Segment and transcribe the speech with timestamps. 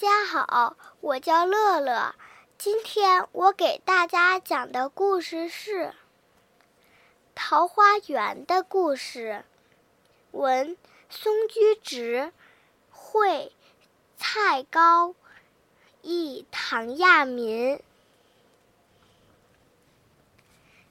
[0.00, 2.14] 家好，我叫乐乐。
[2.56, 5.88] 今天我给大家讲的故事是
[7.34, 9.44] 《桃花源的故事》。
[10.38, 10.78] 文：
[11.10, 12.32] 松居直，
[12.90, 13.52] 绘：
[14.16, 15.14] 蔡高，
[16.00, 17.82] 译：唐亚民。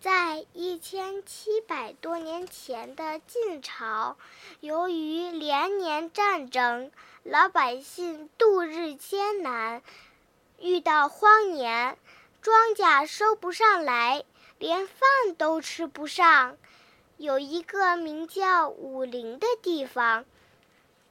[0.00, 4.16] 在一千七百多年前的晋朝，
[4.60, 6.92] 由于连年战争，
[7.24, 9.80] 老百姓度日艰难，
[10.58, 11.96] 遇到荒年，
[12.40, 14.24] 庄稼收不上来，
[14.58, 16.58] 连饭都吃不上。
[17.18, 20.24] 有一个名叫武陵的地方，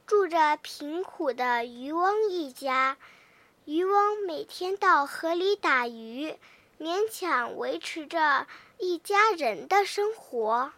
[0.06, 2.98] 住着贫苦的渔翁一家。
[3.64, 6.36] 渔翁每天到河里打鱼，
[6.78, 8.46] 勉强维持着。
[8.76, 10.72] 一家人的生活。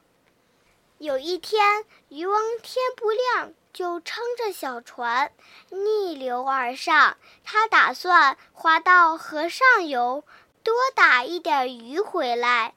[0.99, 5.31] 有一天，渔翁天不亮就撑着小船
[5.69, 7.19] 逆流而上。
[7.45, 10.25] 他打算划到河上游，
[10.63, 12.73] 多打一点鱼回来。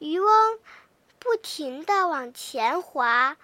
[0.00, 0.58] 渔翁
[1.20, 3.36] 不停地往前划，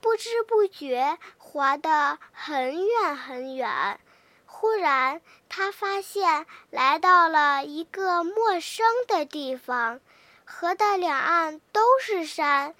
[0.00, 4.00] 不知不觉划得很远很远。
[4.46, 10.00] 忽然，他发现来到了一个陌生的地方。
[10.44, 12.74] 河的两岸都是山，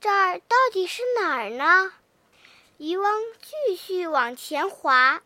[0.00, 1.92] 这儿到底是哪儿呢？
[2.80, 3.06] 渔翁
[3.42, 5.20] 继续往前划，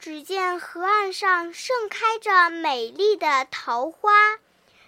[0.00, 4.10] 只见河岸上盛开着美丽的桃花。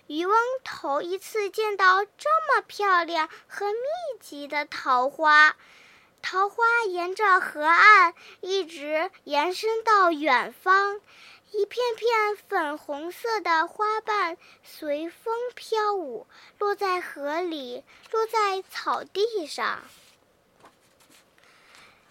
[0.09, 3.79] 渔翁头一次见到这么漂亮和密
[4.19, 5.55] 集的桃花，
[6.21, 11.01] 桃花沿着河岸一直延伸到远方。
[11.53, 16.27] 一片片粉红色的花瓣随风飘舞，
[16.59, 19.85] 落在河里，落在草地上。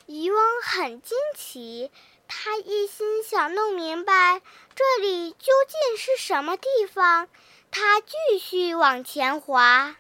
[0.05, 1.91] 渔翁很惊奇，
[2.27, 4.41] 他一心想弄明白
[4.75, 7.29] 这里究竟是什么地方。
[7.71, 9.95] 他继续往前划，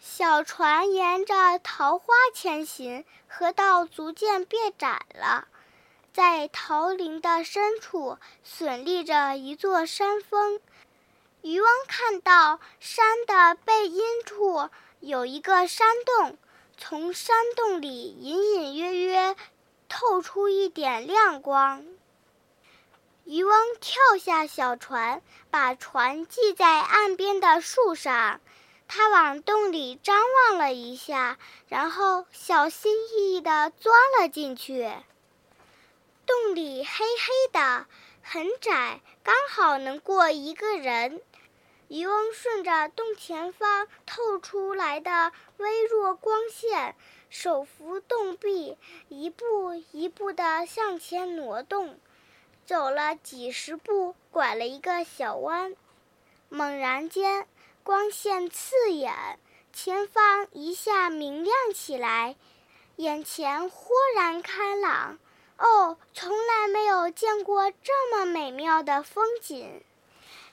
[0.00, 5.48] 小船沿着桃花前行，河道逐渐变窄了。
[6.12, 10.60] 在桃林的深处，耸立着一座山峰。
[11.40, 14.68] 渔翁看到山的背阴处
[15.00, 16.36] 有一个山洞，
[16.76, 19.36] 从山洞里隐隐约约
[19.88, 21.84] 透出一点亮光。
[23.24, 28.40] 渔翁跳下小船，把船系在岸边的树上。
[28.88, 30.18] 他往洞里张
[30.50, 31.38] 望了一下，
[31.68, 34.90] 然后小心翼翼地钻了进去。
[36.26, 37.86] 洞里黑黑的，
[38.22, 41.22] 很窄，刚好能过一个人。
[41.92, 46.96] 渔翁顺着洞前方透出来的微弱光线，
[47.28, 48.78] 手扶洞壁，
[49.10, 52.00] 一步一步地向前挪动。
[52.64, 55.76] 走了几十步，拐了一个小弯，
[56.48, 57.46] 猛然间，
[57.84, 59.12] 光线刺眼，
[59.70, 62.36] 前方一下明亮起来，
[62.96, 65.18] 眼前豁然开朗。
[65.58, 69.84] 哦，从来没有见过这么美妙的风景！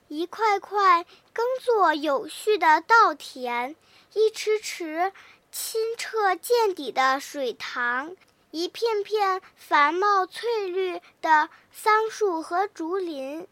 [0.09, 3.75] 一块块耕作有序的稻田，
[4.13, 5.13] 一池池
[5.51, 8.15] 清澈见底的水塘，
[8.49, 13.47] 一片片繁茂翠绿的桑树和竹林，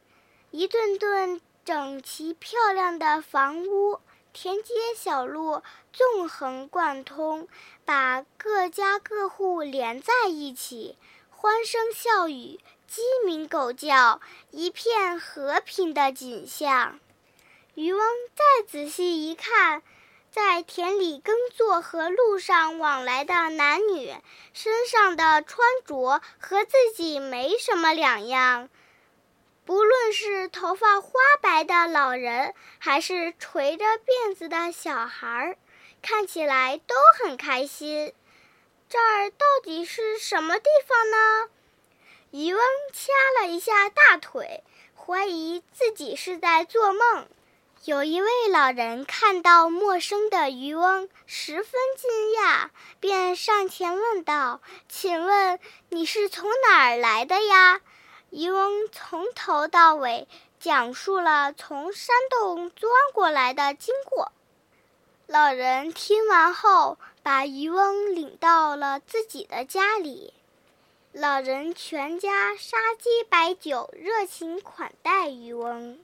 [0.49, 3.99] 一顿顿整齐漂亮的房屋，
[4.33, 5.61] 田间小路
[5.93, 7.47] 纵横贯通，
[7.85, 10.97] 把各家各户连在一起。
[11.29, 14.21] 欢声笑语，鸡鸣狗叫，
[14.51, 16.99] 一片和平的景象。
[17.75, 18.01] 渔翁
[18.33, 19.83] 再仔细一看，
[20.31, 24.15] 在田里耕作和路上往来的男女，
[24.53, 28.69] 身上的穿着和自己没什么两样。
[29.65, 31.11] 不论是头发花
[31.41, 35.57] 白的老人，还是垂着辫子的小孩，
[36.01, 38.13] 看起来都很开心。
[38.87, 41.49] 这儿到底是什么地方呢？
[42.31, 42.61] 渔翁
[42.93, 44.63] 掐了一下大腿，
[44.95, 47.25] 怀疑自己是在做梦。
[47.85, 52.69] 有一位老人看到陌生的渔翁，十分惊讶，
[52.99, 54.59] 便上前问道
[54.89, 55.57] ：“请问
[55.89, 57.79] 你是从哪儿来的呀？”
[58.29, 60.27] 渔翁从头到尾
[60.59, 64.33] 讲述了从山洞钻过来的经过。
[65.27, 70.33] 老人听完后，把渔翁领到了自己的家里。
[71.19, 75.97] 老人全家杀鸡摆酒，热情款待渔翁。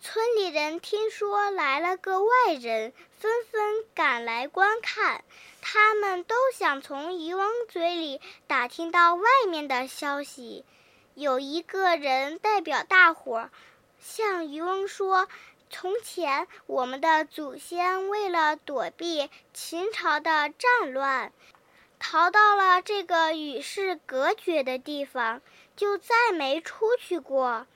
[0.00, 5.24] 村里人听说来了个外人，纷纷赶来观看。
[5.60, 10.64] 他们都想从渔翁嘴里打听到外面的消息。
[11.16, 13.50] 有一个人代表大伙儿，
[13.98, 15.26] 向渔翁说
[15.68, 21.32] ：“从前我们的祖先为了躲避秦朝的战乱，
[21.98, 25.42] 逃到了这个与世隔绝的地方，
[25.76, 27.66] 就再没出去过。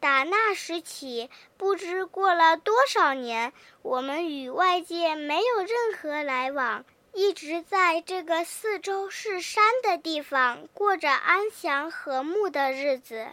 [0.00, 3.52] 打那时起，不知过了多少年，
[3.82, 6.84] 我们与外界没有任何来往。”
[7.14, 13.26] 一直在这个四周是山的地方过着安详和睦的日子，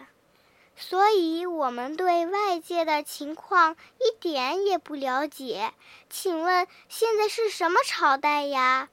[0.76, 5.72] 所以我们对外界的情况一点也不了解。
[6.10, 8.88] 请问现在是什么朝代呀？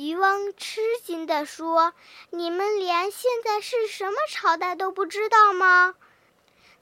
[0.00, 1.92] 渔翁吃惊地说
[2.30, 5.96] ：“你们连现在是什么朝代都不知道吗？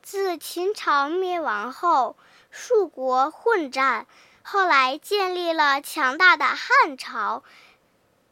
[0.02, 2.18] 自秦朝灭亡后，
[2.50, 4.06] 数国混战。”
[4.44, 7.42] 后来建立了强大的汉朝，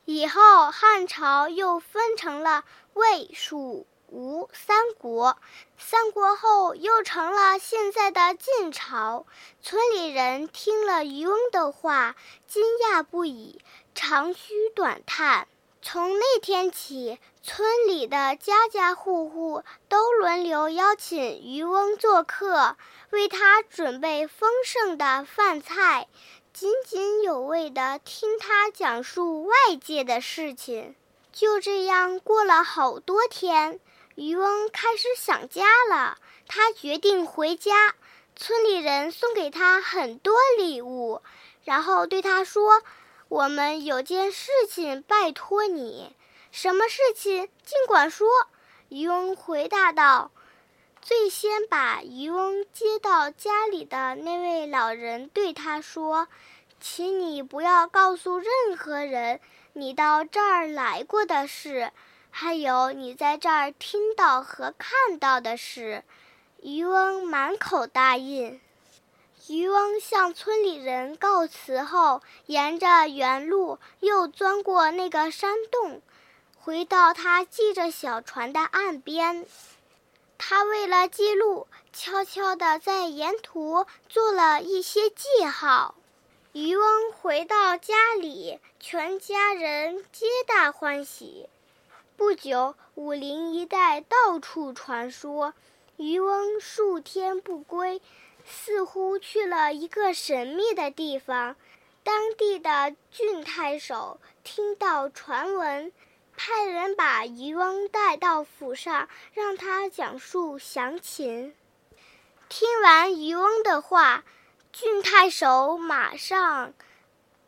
[0.04, 5.36] 以后汉朝又分成了魏、蜀、吴三国，
[5.76, 9.26] 三国后又成了现在的晋朝。
[9.60, 12.14] 村里人听了渔翁的话，
[12.46, 13.58] 惊讶不已，
[13.92, 15.48] 长吁短叹。
[15.82, 22.76] 从那天起，村里的家家户户都轮流邀请渔翁做客，
[23.10, 26.06] 为他准备丰盛的饭菜，
[26.52, 30.94] 津津有味地听他讲述外界的事情。
[31.32, 33.80] 就这样过了好多天，
[34.14, 36.18] 渔翁开始想家了。
[36.46, 37.94] 他决定回家，
[38.36, 41.22] 村里人送给他很多礼物，
[41.64, 42.82] 然后对他说。
[43.28, 46.14] 我们有件事情拜托你，
[46.52, 48.28] 什么事情尽管说。
[48.90, 50.30] 渔翁回答道
[51.00, 56.28] ：“最先把渔翁接到家里的那位老人对他说，
[56.80, 59.40] 请你不要告诉任何人
[59.72, 61.90] 你到这儿来过的事，
[62.36, 66.02] 还有你在这儿听到和看到的事。”
[66.60, 68.60] 渔翁满口答应。
[69.46, 76.02] 渔翁向村里人告辞后，沿着原路又钻过那个山洞，
[76.58, 79.46] 回到他系着小船的岸边。
[80.38, 85.94] 他为了记录，悄悄地在沿途做了一些记号。
[86.52, 91.48] 渔翁回到家里，全家人皆大欢喜。
[92.16, 95.54] 不久，武陵一带到处传说，
[95.96, 98.00] 渔翁数天不归。
[98.46, 101.56] 似乎去了一个神秘的地方。
[102.02, 105.90] 当地的郡太守听到传闻，
[106.36, 111.54] 派人把渔翁带到府上，让他讲述详情。
[112.50, 114.24] 听完渔翁的话，
[114.70, 116.74] 郡太守马上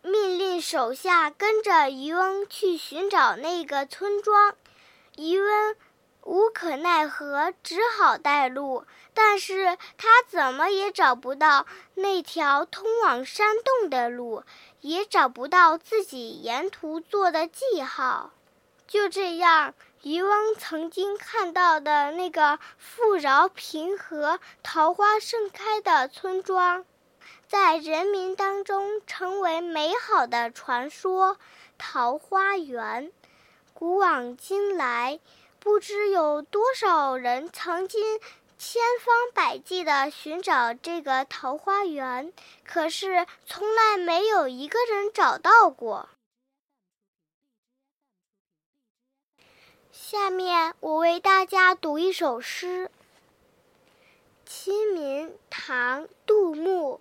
[0.06, 4.54] 命令手下跟着渔翁去寻找那个村庄。
[5.16, 5.76] 渔翁。
[6.22, 14.42] 无可奈何，只好带路，但是他怎么也找不到那条通往山洞的路，
[14.80, 18.32] 也找不到自己沿途做的记号。
[18.88, 26.84] 就这样，渔翁曾经看到的那个富饶平和、桃花盛开的村庄，
[27.48, 31.38] 在人民当中成为美好的传说——
[31.78, 33.12] 桃花源。
[33.74, 35.20] 古往今来。
[35.58, 38.20] 不知有多少人曾经
[38.56, 42.32] 千方百计地寻找这个桃花源，
[42.64, 46.08] 可是从来没有一个人找到过。
[49.90, 52.88] 下面我为大家读一首诗：
[54.48, 57.00] 《清明》唐·杜牧。